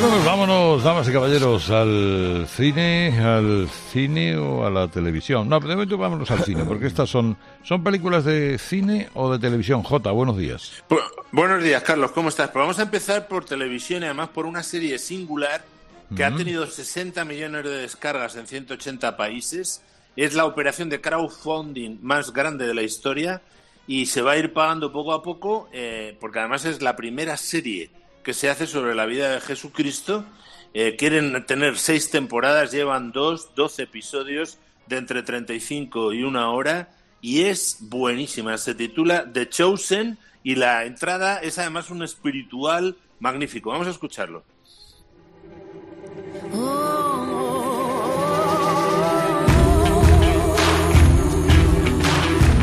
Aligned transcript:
Bueno, 0.00 0.14
pues 0.14 0.26
vámonos, 0.26 0.84
damas 0.84 1.08
y 1.08 1.12
caballeros, 1.12 1.70
al 1.70 2.46
cine, 2.46 3.18
al 3.18 3.68
cine 3.90 4.36
o 4.36 4.64
a 4.64 4.70
la 4.70 4.86
televisión. 4.86 5.48
No, 5.48 5.58
de 5.58 5.74
momento 5.74 5.98
vámonos 5.98 6.30
al 6.30 6.44
cine, 6.44 6.62
porque 6.62 6.86
estas 6.86 7.10
son, 7.10 7.36
son 7.64 7.82
películas 7.82 8.24
de 8.24 8.58
cine 8.58 9.08
o 9.14 9.32
de 9.32 9.40
televisión. 9.40 9.82
J, 9.82 10.12
buenos 10.12 10.38
días. 10.38 10.84
buenos 11.32 11.64
días, 11.64 11.82
Carlos, 11.82 12.12
¿cómo 12.12 12.28
estás? 12.28 12.50
Pues 12.50 12.62
vamos 12.62 12.78
a 12.78 12.82
empezar 12.82 13.26
por 13.26 13.44
televisión 13.44 14.04
y 14.04 14.04
además 14.04 14.28
por 14.28 14.46
una 14.46 14.62
serie 14.62 15.00
singular 15.00 15.64
que 16.14 16.22
ha 16.22 16.32
tenido 16.32 16.64
60 16.64 17.24
millones 17.24 17.64
de 17.64 17.70
descargas 17.70 18.36
en 18.36 18.46
180 18.46 19.16
países. 19.16 19.82
Es 20.14 20.32
la 20.32 20.44
operación 20.44 20.90
de 20.90 21.00
crowdfunding 21.00 21.98
más 22.02 22.32
grande 22.32 22.68
de 22.68 22.74
la 22.74 22.82
historia 22.82 23.42
y 23.88 24.06
se 24.06 24.22
va 24.22 24.32
a 24.32 24.36
ir 24.36 24.52
pagando 24.52 24.92
poco 24.92 25.12
a 25.12 25.24
poco, 25.24 25.68
eh, 25.72 26.16
porque 26.20 26.38
además 26.38 26.64
es 26.66 26.82
la 26.82 26.94
primera 26.94 27.36
serie 27.36 27.90
que 28.28 28.34
se 28.34 28.50
hace 28.50 28.66
sobre 28.66 28.94
la 28.94 29.06
vida 29.06 29.30
de 29.30 29.40
Jesucristo. 29.40 30.22
Eh, 30.74 30.96
quieren 30.98 31.46
tener 31.46 31.78
seis 31.78 32.10
temporadas, 32.10 32.70
llevan 32.70 33.10
dos, 33.10 33.54
doce 33.54 33.84
episodios 33.84 34.58
de 34.86 34.98
entre 34.98 35.22
35 35.22 36.12
y 36.12 36.24
una 36.24 36.50
hora 36.50 36.90
y 37.22 37.44
es 37.44 37.78
buenísima. 37.80 38.58
Se 38.58 38.74
titula 38.74 39.32
The 39.32 39.48
Chosen 39.48 40.18
y 40.42 40.56
la 40.56 40.84
entrada 40.84 41.38
es 41.38 41.58
además 41.58 41.88
un 41.88 42.02
espiritual 42.02 42.98
magnífico. 43.18 43.70
Vamos 43.70 43.86
a 43.86 43.92
escucharlo. 43.92 44.44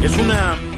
Es 0.04 0.16
una 0.16 0.75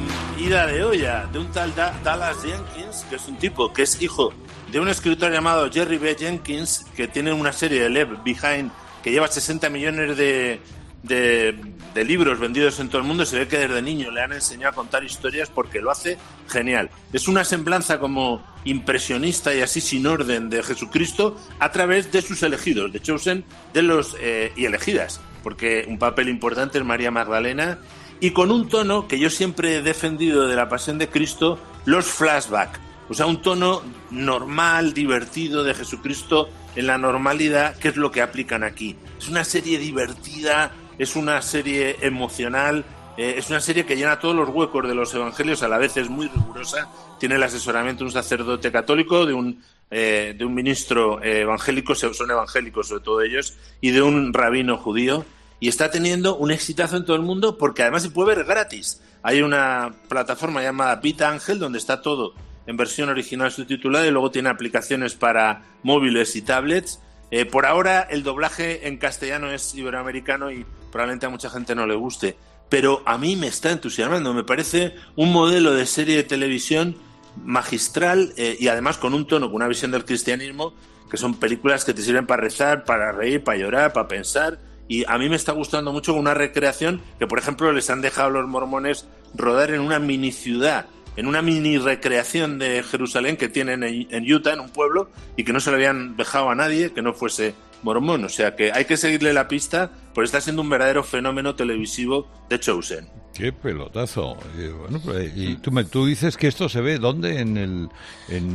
ida 0.48 0.66
de 0.66 0.82
olla 0.82 1.28
de 1.30 1.40
un 1.40 1.52
tal 1.52 1.76
Dallas 1.76 2.38
Jenkins, 2.42 3.06
que 3.10 3.18
es 3.18 3.28
un 3.28 3.36
tipo 3.36 3.74
que 3.74 3.82
es 3.82 4.02
hijo 4.02 4.34
de 4.72 4.80
un 4.80 4.88
escritor 4.88 5.30
llamado 5.30 5.70
Jerry 5.70 5.98
B. 5.98 6.16
Jenkins, 6.18 6.86
que 6.96 7.10
tiene 7.10 7.34
una 7.34 7.52
serie 7.52 7.82
de 7.82 7.90
Left 7.90 8.24
Behind 8.24 8.72
que 9.04 9.12
lleva 9.12 9.28
60 9.28 9.70
millones 9.70 10.16
de, 10.16 10.62
de, 11.04 12.06
libros 12.06 12.40
vendidos 12.40 12.80
en 12.80 12.88
todo 12.88 13.02
el 13.02 13.08
mundo. 13.08 13.26
Se 13.26 13.40
ve 13.40 13.48
que 13.50 13.58
desde 13.58 13.82
niño 13.82 14.10
le 14.10 14.22
han 14.22 14.32
enseñado 14.32 14.72
a 14.72 14.76
contar 14.76 15.04
historias 15.04 15.50
porque 15.50 15.82
lo 15.82 15.92
hace 15.92 16.18
genial. 16.48 16.90
Es 17.12 17.28
una 17.28 17.44
semblanza 17.44 18.00
como 18.00 18.42
impresionista 18.64 19.54
y 19.54 19.60
así 19.60 19.82
sin 19.82 20.08
orden 20.08 20.50
de 20.50 20.64
Jesucristo 20.64 21.38
a 21.60 21.74
través 21.74 22.10
de 22.14 22.22
sus 22.22 22.42
elegidos, 22.44 22.94
de 22.94 23.02
Chosen, 23.02 23.44
de 23.74 23.82
los 23.82 24.16
eh, 24.22 24.54
y 24.56 24.64
elegidas, 24.64 25.20
porque 25.44 25.86
un 25.90 26.00
papel 26.00 26.30
importante 26.30 26.78
es 26.78 26.86
María 26.86 27.12
Magdalena 27.12 27.80
y 28.20 28.32
con 28.32 28.52
un 28.52 28.68
tono 28.70 29.08
que 29.08 29.20
yo 29.20 29.30
siempre 29.30 29.76
he 29.76 29.82
defendido 29.82 30.48
de 30.48 30.56
la 30.56 30.70
pasión 30.70 30.98
de 30.98 31.10
Cristo, 31.10 31.60
los 31.86 32.06
flashbacks 32.06 32.80
o 33.10 33.14
sea, 33.14 33.26
un 33.26 33.42
tono 33.42 33.84
normal, 34.12 34.94
divertido 34.94 35.64
de 35.64 35.74
Jesucristo 35.74 36.50
en 36.76 36.88
la 36.88 36.98
normalidad, 36.98 37.78
que 37.78 37.90
es 37.90 37.98
lo 37.98 38.12
que 38.12 38.22
aplican 38.22 38.64
aquí. 38.64 38.96
Es 39.18 39.30
una 39.30 39.44
serie 39.44 39.80
divertida, 39.80 40.72
es 40.98 41.16
una 41.16 41.42
serie 41.42 41.98
emocional, 42.02 42.84
eh, 43.18 43.36
es 43.38 43.50
una 43.50 43.62
serie 43.62 43.86
que 43.86 43.96
llena 43.96 44.20
todos 44.20 44.36
los 44.36 44.50
huecos 44.50 44.88
de 44.88 44.94
los 44.94 45.14
evangelios, 45.14 45.64
a 45.64 45.70
la 45.70 45.78
vez 45.78 45.96
es 45.98 46.10
muy 46.10 46.28
rigurosa, 46.28 46.90
tiene 47.20 47.36
el 47.36 47.44
asesoramiento 47.44 48.00
de 48.00 48.08
un 48.08 48.12
sacerdote 48.12 48.72
católico, 48.72 49.26
de 49.26 49.34
un, 49.34 49.64
eh, 49.90 50.36
de 50.38 50.46
un 50.46 50.54
ministro 50.54 51.24
evangélico, 51.24 51.96
son 51.96 52.30
evangélicos 52.30 52.90
sobre 52.90 53.04
todo 53.04 53.22
ellos, 53.22 53.58
y 53.80 53.92
de 53.92 54.02
un 54.02 54.34
rabino 54.34 54.78
judío, 54.78 55.26
y 55.60 55.70
está 55.70 55.90
teniendo 55.92 56.36
un 56.36 56.52
exitazo 56.52 56.98
en 56.98 57.06
todo 57.06 57.16
el 57.16 57.24
mundo 57.24 57.58
porque 57.58 57.82
además 57.82 58.04
se 58.04 58.12
puede 58.12 58.36
ver 58.36 58.46
gratis. 58.46 59.02
Hay 59.24 59.42
una 59.42 59.94
plataforma 60.08 60.62
llamada 60.62 61.02
Pita 61.02 61.30
Ángel 61.30 61.60
donde 61.60 61.80
está 61.80 62.02
todo 62.02 62.34
en 62.68 62.78
versión 62.78 63.10
original 63.10 63.52
subtitulada 63.52 64.06
y 64.06 64.12
luego 64.12 64.30
tiene 64.30 64.50
aplicaciones 64.50 65.16
para 65.16 65.64
móviles 65.84 66.36
y 66.36 66.42
tablets. 66.42 67.00
Eh, 67.32 67.46
por 67.46 67.66
ahora 67.66 68.02
el 68.02 68.24
doblaje 68.24 68.88
en 68.88 68.98
castellano 68.98 69.52
es 69.52 69.74
iberoamericano 69.74 70.52
y 70.52 70.66
probablemente 70.92 71.26
a 71.26 71.30
mucha 71.30 71.50
gente 71.50 71.76
no 71.76 71.88
le 71.88 71.96
guste, 71.96 72.38
pero 72.70 73.02
a 73.06 73.18
mí 73.18 73.36
me 73.36 73.48
está 73.48 73.72
entusiasmando, 73.72 74.34
me 74.34 74.44
parece 74.44 74.96
un 75.16 75.34
modelo 75.34 75.74
de 75.74 75.86
serie 75.86 76.16
de 76.16 76.24
televisión 76.24 76.96
magistral 77.44 78.34
eh, 78.38 78.58
y 78.60 78.68
además 78.68 78.98
con 78.98 79.14
un 79.14 79.28
tono, 79.28 79.48
con 79.48 79.58
una 79.58 79.68
visión 79.68 79.92
del 79.92 80.06
cristianismo, 80.06 80.74
que 81.10 81.18
son 81.18 81.36
películas 81.36 81.86
que 81.86 81.94
te 81.94 82.02
sirven 82.02 82.28
para 82.28 82.42
rezar, 82.42 82.86
para 82.86 83.12
reír, 83.12 83.44
para 83.44 83.58
llorar, 83.58 83.94
para 83.94 84.08
pensar. 84.08 84.60
Y 84.88 85.04
a 85.08 85.18
mí 85.18 85.30
me 85.30 85.36
está 85.36 85.52
gustando 85.52 85.92
mucho 85.92 86.14
una 86.14 86.34
recreación 86.34 87.02
que, 87.20 87.28
por 87.28 87.40
ejemplo, 87.40 87.72
les 87.72 87.90
han 87.90 88.02
dejado 88.02 88.30
a 88.30 88.32
los 88.32 88.48
mormones 88.48 89.08
rodar 89.36 89.72
en 89.72 89.82
una 89.82 90.00
mini 90.00 90.32
ciudad 90.32 90.88
en 91.18 91.26
una 91.26 91.42
mini 91.42 91.80
recreación 91.80 92.60
de 92.60 92.84
Jerusalén 92.84 93.38
que 93.38 93.50
tienen 93.50 93.84
en 93.84 94.32
Utah, 94.32 94.54
en 94.54 94.60
un 94.60 94.70
pueblo, 94.70 95.10
y 95.36 95.44
que 95.44 95.52
no 95.52 95.60
se 95.60 95.72
le 95.72 95.78
habían 95.78 96.16
dejado 96.16 96.52
a 96.52 96.56
nadie 96.56 96.94
que 96.94 97.02
no 97.02 97.14
fuese 97.14 97.56
mormón. 97.82 98.24
O 98.24 98.30
sea 98.30 98.56
que 98.56 98.72
hay 98.72 98.86
que 98.86 98.98
seguirle 98.98 99.34
la 99.34 99.48
pista, 99.48 99.92
porque 100.14 100.26
está 100.26 100.42
siendo 100.42 100.62
un 100.62 100.70
verdadero 100.70 101.04
fenómeno 101.04 101.56
televisivo 101.56 102.28
de 102.50 102.60
Chosen. 102.60 103.10
Qué 103.34 103.52
pelotazo. 103.52 104.38
Bueno, 104.80 105.02
pues, 105.04 105.32
y 105.36 105.56
tú, 105.56 105.72
me, 105.72 105.84
tú 105.84 106.06
dices 106.06 106.38
que 106.38 106.48
esto 106.48 106.70
se 106.70 106.82
ve 106.82 107.00
dónde 107.00 107.40
en 107.40 107.58
el. 107.58 107.90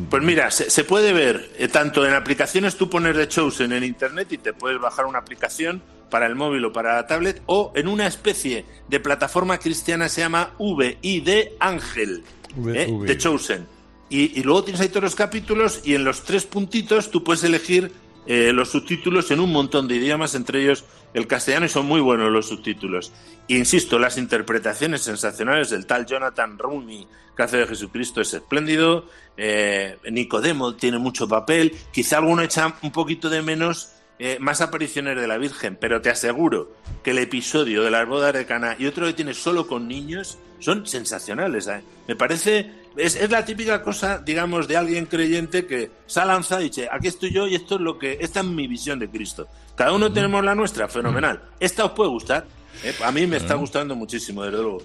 Pues 0.08 0.22
mira, 0.22 0.50
se, 0.50 0.84
puede 0.84 1.12
ver 1.12 1.50
eh, 1.58 1.68
tanto 1.68 2.06
en 2.06 2.14
aplicaciones, 2.14 2.76
tú 2.76 2.88
pones 2.88 3.16
The 3.16 3.28
Chosen 3.28 3.72
en 3.72 3.84
internet 3.84 4.32
y 4.32 4.38
te 4.38 4.52
puedes 4.52 4.80
bajar 4.80 5.06
una 5.06 5.18
aplicación 5.18 5.82
para 6.12 6.26
el 6.26 6.34
móvil 6.36 6.66
o 6.66 6.72
para 6.74 6.94
la 6.94 7.06
tablet, 7.06 7.42
o 7.46 7.72
en 7.74 7.88
una 7.88 8.06
especie 8.06 8.66
de 8.86 9.00
plataforma 9.00 9.56
cristiana 9.56 10.10
se 10.10 10.20
llama 10.20 10.50
VID 10.58 11.54
Ángel. 11.58 12.22
¿eh? 12.66 12.86
The 13.06 13.16
Chosen. 13.16 13.66
Y, 14.10 14.42
luego 14.42 14.62
tienes 14.62 14.82
ahí 14.82 14.88
todos 14.88 15.04
los 15.04 15.14
capítulos 15.14 15.80
y 15.84 15.94
en 15.94 16.04
los 16.04 16.22
tres 16.24 16.44
puntitos 16.44 17.10
tú 17.10 17.24
puedes 17.24 17.42
elegir 17.44 17.92
eh, 18.26 18.52
los 18.52 18.70
subtítulos 18.70 19.30
en 19.30 19.40
un 19.40 19.50
montón 19.50 19.88
de 19.88 19.96
idiomas, 19.96 20.34
entre 20.34 20.60
ellos 20.60 20.84
el 21.14 21.26
castellano, 21.26 21.64
y 21.64 21.70
son 21.70 21.86
muy 21.86 22.02
buenos 22.02 22.30
los 22.30 22.46
subtítulos. 22.46 23.10
insisto, 23.48 23.98
las 23.98 24.18
interpretaciones 24.18 25.00
sensacionales 25.00 25.70
del 25.70 25.86
tal 25.86 26.04
Jonathan 26.04 26.58
Rumi, 26.58 27.08
que 27.34 27.42
hace 27.42 27.56
de 27.56 27.66
Jesucristo, 27.66 28.20
es 28.20 28.34
espléndido. 28.34 29.06
Eh, 29.38 29.96
Nicodemo 30.10 30.74
tiene 30.74 30.98
mucho 30.98 31.26
papel. 31.26 31.74
Quizá 31.90 32.18
alguno 32.18 32.42
echa 32.42 32.74
un 32.82 32.92
poquito 32.92 33.30
de 33.30 33.40
menos 33.40 33.92
eh, 34.24 34.38
más 34.38 34.60
apariciones 34.60 35.16
de 35.16 35.26
la 35.26 35.36
Virgen, 35.36 35.76
pero 35.80 36.00
te 36.00 36.08
aseguro 36.08 36.70
que 37.02 37.10
el 37.10 37.18
episodio 37.18 37.82
de 37.82 37.90
las 37.90 38.06
bodas 38.06 38.32
de 38.32 38.46
Cana 38.46 38.76
y 38.78 38.86
otro 38.86 39.04
que 39.04 39.14
tiene 39.14 39.34
solo 39.34 39.66
con 39.66 39.88
niños 39.88 40.38
son 40.60 40.86
sensacionales. 40.86 41.66
¿eh? 41.66 41.82
Me 42.06 42.14
parece, 42.14 42.70
es, 42.96 43.28
la 43.28 43.44
típica 43.44 43.82
cosa, 43.82 44.18
digamos, 44.18 44.68
de 44.68 44.76
alguien 44.76 45.06
creyente 45.06 45.66
que 45.66 45.90
se 46.06 46.20
ha 46.20 46.24
lanzado 46.24 46.60
y 46.60 46.68
dice, 46.68 46.88
aquí 46.88 47.08
estoy 47.08 47.32
yo 47.32 47.48
y 47.48 47.56
esto 47.56 47.74
es 47.74 47.80
lo 47.80 47.98
que, 47.98 48.18
esta 48.20 48.38
es 48.38 48.46
mi 48.46 48.68
visión 48.68 49.00
de 49.00 49.10
Cristo. 49.10 49.48
Cada 49.74 49.92
uno 49.92 50.12
tenemos 50.12 50.44
la 50.44 50.54
nuestra, 50.54 50.86
fenomenal. 50.86 51.42
Esta 51.58 51.84
os 51.84 51.90
puede 51.90 52.10
gustar. 52.10 52.46
¿eh? 52.84 52.94
A 53.02 53.10
mí 53.10 53.26
me 53.26 53.38
está 53.38 53.54
gustando 53.54 53.96
muchísimo, 53.96 54.44
desde 54.44 54.58
luego. 54.58 54.80